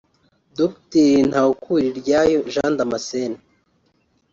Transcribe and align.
Dr 0.57 1.09
Ntawukuriryayo 1.29 2.39
Jean 2.53 2.73
Damascene 2.79 3.39